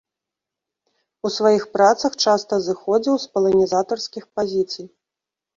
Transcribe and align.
У 1.27 1.31
сваіх 1.35 1.63
працах 1.75 2.17
часта 2.25 2.53
зыходзіў 2.69 3.15
з 3.27 3.33
паланізатарскіх 3.37 4.23
пазіцый. 4.39 4.85